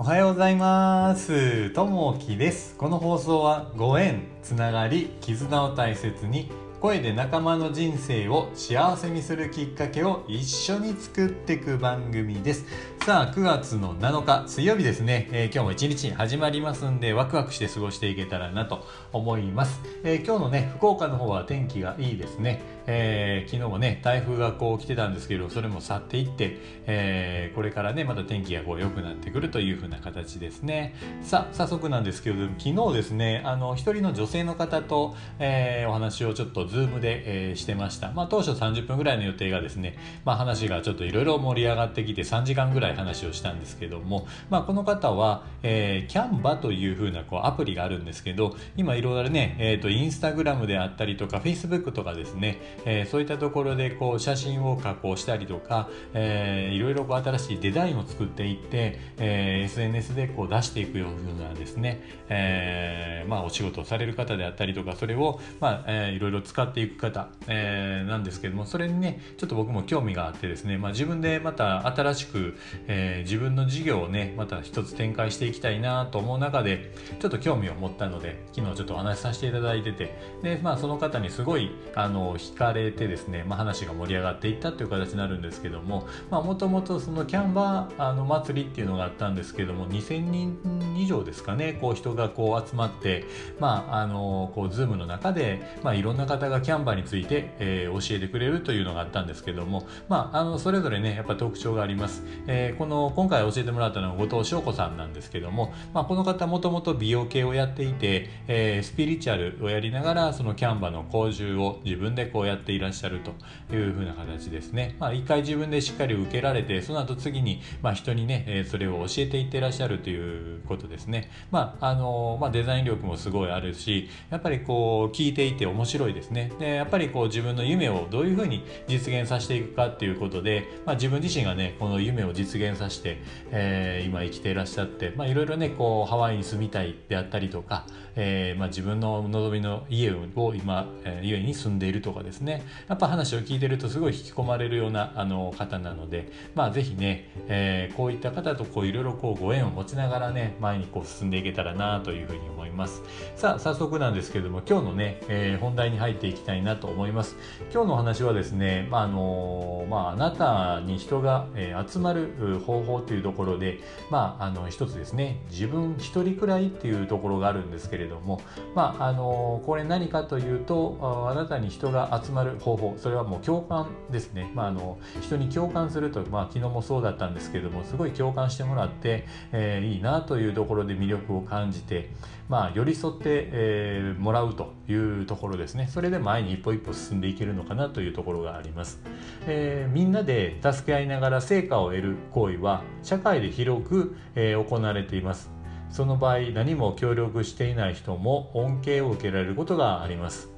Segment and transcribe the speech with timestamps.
[0.00, 1.68] おはようございます。
[1.74, 2.74] ともきです。
[2.78, 6.50] この放送はご縁つながり絆を大切に
[6.80, 12.64] 声で仲間の人生を幸せにするきっかけを一緒に作っていく番組です。
[13.06, 30.94] さあ9月の7日水曜日ですね、えー、今日も一日始まりますんでワクワクして過ごしていけたらなと思います、えー、今日のね福岡の方は天気がいいですね、えー、昨日もね台風がこう来てたんですけどそれも去っていって、えこれからねまた天気がこう良くなってくるという風な形ですね。
[31.22, 38.12] さあ早速なんですけど昨日ですねあの一人の女性の方と、えお話をちょっとズームで、えー、してました。
[38.12, 72.56] まあ、当初30分ぐらいの予定がですね、まあ、話がちょっといろいろ盛り上がってきて3時間ぐらい話をしたんですけども、まあ、この方は、えー、キャンバというふうなこうアプリがあるんですけど、今いろいろね、えっ、ー、と、インスタグラムであったりとか、フェイスブックとかですね、えー、そういったところでこう写真を加工したりとか、えー、いろいろこう新しいデザインを作っていって、えー、SNS でこう出していくようなですね、えー、まあ、お仕事をされる方であったりとか、それを、まあ、えー、いろいろ使っていく方、えー、なんですけどもそれにねちょっと僕も興味があってですね、まあ、自分でまた新しく、
[72.88, 90.58] えー、自分の事業をねまた一つ展開していきたいなと思う中でちょっと興味を持ったので昨日ちょっとお話しさせていただいててで、まあ、その方にすごいあの惹かれてですね、まあ、話が盛り上がっていったという形になるんですけどももともとそのキャンバーあの祭りっていうのがあったんですけども2000人
[90.96, 93.24] 以上ですかねこう人がこう集まって
[93.58, 113.32] まああのこうズームの中で、まあ、いろんな方がキャンバーについて、えー、教えてくれるというのがあったんですけども、まあ、あのそれぞれねやっぱ特徴があります、えー、この今回教えてもらったのは後藤翔子さんなんですけども、まあ、この方もともと美容系をやっていて、えー、スピリチュアルをやりながらそのキャンバの講習を自分でこうやっていらっしゃると
[113.74, 126.52] いうふうな形ですね、まあ、一回自分でしっかり受けられてその後次に、まあ、人にね、えそれを教えていってらっしゃるということですね、まああのまあ、デザイン力もすごいあるしやっぱりこう聞いていて面白いですね。
[126.58, 133.18] でやっぱりこう自分の夢をどういうふうに実現させていくかっていうことで、まあ、自分自身がねこの夢を実現させて、
[133.50, 142.62] えー、今生きていらっしゃっていろいろねこうハワイに住みたいであったりとか、えーまあ、自分の望みの家を今、えー、家に住んでいるとかですね。
[142.88, 153.02] やっぱ話を聞いてるとすごい引き込まれるようなあの方なので、まあ、ぜひね、えー、こういった方とこういろいろこうご縁を持ちながらね前にこう進んでいけたらなというふうに思います。
[153.36, 157.36] さあ早速なんですけれども今日のね、えー、本題に入っていきたいなと思います。
[157.72, 168.42] 今日の話はですね、まああのまあ、あなたに人が、え、集まる方法というところで、まあ、あの一つですね自分一人くらいっていうところがあるんですけれども、ども
[168.74, 182.10] まああのこれ何かというとあなたに人が集まる方法それはもう共感ですね、まあ、あの人に共感すると、まあ、昨日もそうだったんですけどもすごい共感してもらって、えー、いいなというところで魅力を感じて、
[182.48, 183.22] まあ、寄り添って、
[183.52, 185.88] えー、もらうというところですね。
[185.88, 189.00] それで前に一歩一歩進んでいけるのかなというところがあります、
[189.46, 195.59] えー、みんなで助け合いながら成果を得る行為は社会で広く、え、行われています。
[195.90, 200.48] その場合何も協力していない人も恩恵を受けられることがあります。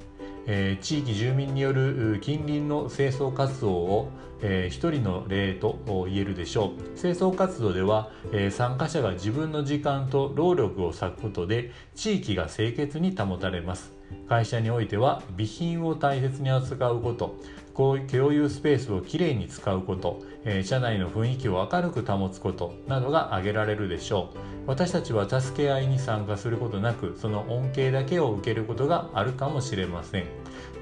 [0.45, 4.09] えー、地域住民による近隣の清掃活動を、
[4.41, 6.99] えー、一人の例と言えるでしょう。
[6.99, 13.93] 清掃活動では、えー、参加者が自分の時間と労力を割くことで地域が清潔に保たれます。
[14.27, 17.35] 会社においては備品を大切に扱うこと。
[17.73, 17.97] 共
[18.31, 22.75] 有スペースをきれいに使うこと、え、社内の雰囲気を明るく保つこと。
[22.87, 24.37] などが挙げられるでしょう。
[24.67, 30.25] 私たちは助け合いに参加することなくその恩恵だけを受けることがあるかもしれません。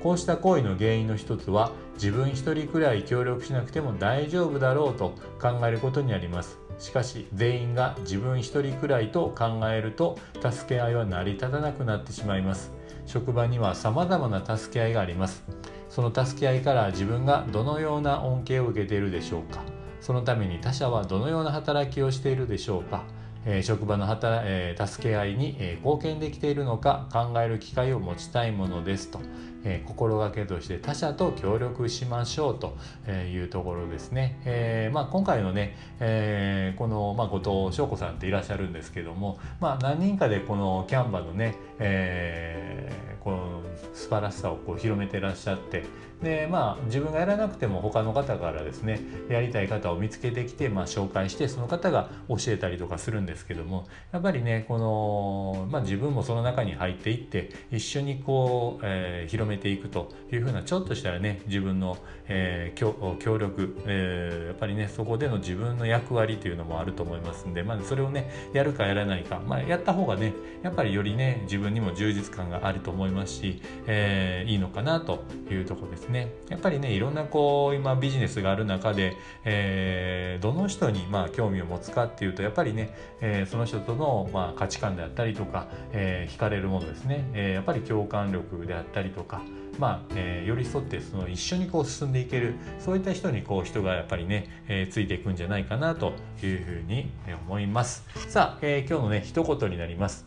[0.04, 6.61] こうした行為の原因の一つは自分一人くらい協力しなくても大丈夫だろうと考えることにあります。
[6.80, 10.18] しかし全員が自分一人くらいと考えると
[10.50, 12.72] 助け合いは成り立たなくなってしまいます。
[13.06, 15.44] 職場には様々な助け合いがあります。
[15.90, 19.62] その助け合いから自分がどのような恩恵を受けているでしょうか。
[20.00, 23.04] そのために他者はどのような働きをしているでしょうか。
[23.46, 29.20] え職場の働、え助け合いに、え貢献できているのか考える機会を持ちたいものですと、
[29.64, 32.76] え心がけとして他者と協力しましょうと
[33.12, 34.40] いうところですね。
[34.46, 43.62] えー、まあ、今回のね、えー、この、まあ、後藤翔子さんっていらっしゃるんですけども、まあ、何人かでこのキャンバのね、えー、この
[43.94, 45.84] 素晴らしさをこう広めてらっしゃって
[46.22, 49.00] でまあ自分がやらなくても他の方からですね
[49.30, 61.98] やりたい方を見つけてきて、まあ、紹介してその方が教えたりとかするんですですけどもやっぱりねこの、まあ、自分もその中に入っていって一緒にこう、えー、広めていくというふうなちょっとしたらね自分の、
[62.28, 76.34] えー、協力、えー、やっぱりねそこでの自分の役割というのもあると思いますんで、まあ、それをねやるかやらないか、まあ、やった方がねやっぱりよりね自分にも充実感があると思いますし、えー、いいのかなというとこですね。
[76.50, 89.42] やっぱりねいろんなこう今ビジネスがある中で、えー、どの人にまあ興味を持つかっていうとやっぱりね、えー、その人とのまあ価値観であったりとか、えー、惹かれるものですね、えー、やっぱり共感力であったりとか、
[89.80, 96.14] まあえー、寄り添ってその一緒にこう進んでいけるそういった人にこう人がやっぱりね、えー、ついていくんじゃないかなと
[96.44, 97.10] いうふうに
[97.48, 98.04] 思います。
[98.28, 100.26] さあ、えー、今日のね一言になります。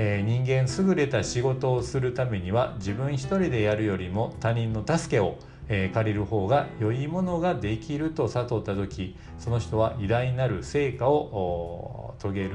[0.00, 5.38] えー、人間優れた仕事をするためには自分一人でやるよりも他人の助けを、
[5.68, 12.52] えー、借りる方が良いものができると悟った時その人は偉大なる成果を遂げる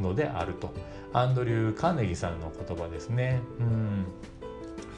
[0.00, 0.72] のであると。
[1.12, 3.40] アンドリュー・カーネギさんの言葉ですね。
[3.58, 4.04] うん。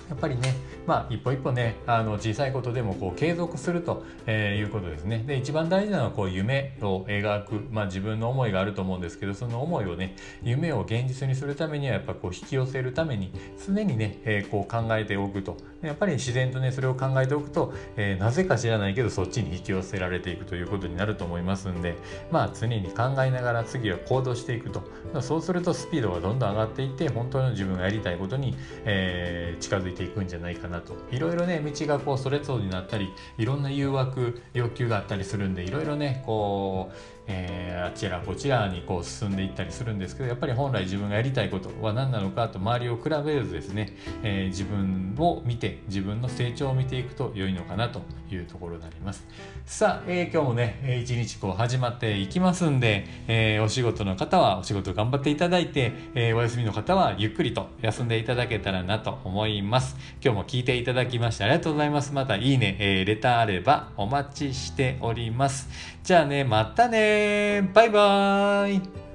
[0.09, 0.57] やっぱりね、
[0.89, 5.23] まあ、一歩一歩ねあの小さいことでもこう継続すると、えー、いうことですね。
[5.25, 13.31] で一番大事なのはこう夢を描く、まあ、自分の思いがあると思うんですけどその思いをね夢を現実にするためにはやっぱこう引き寄せるために
[13.65, 15.57] 常にね、えー、こう考えておくと。
[15.83, 21.97] やっぱり自然とねそれを考えておくと、えー、なぜか知らないけどそっちに引き寄せられていくということになると思いますんで
[22.31, 24.83] まあ常に考えながら次は行動していくと。
[25.21, 30.95] そうするとスピードがどんどん上がっていって本当の自分がやりたいことに、えー、近づいていくんじゃないかなと。
[31.11, 49.27] いろいろね道がこうそれぞれになったりいろんな誘惑要求があったりするんでいろいろねこうえー、あちらこちらにこう進んでいったりするんですけどやっぱり本来自分がやりたいことは何なのかと周りを比べずですね、えー、自分を見て自分の成長を見ていくと良いのかなというところになります。
[49.65, 59.97] さあ、えー、今日もね一日こう始まっていきますんで、えお仕事の方はお仕事頑張っていただいて、えお休みの方はゆっくりと休んでいただけたらなと思います。
[60.23, 62.13] 今日も聞いていただきましてありがとうございます。
[62.13, 65.69] またいいね、えレターあればお待ちしております。
[66.03, 69.10] じゃあねまたねバイバーイ。